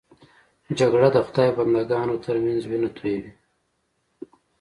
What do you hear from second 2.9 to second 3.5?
تویوي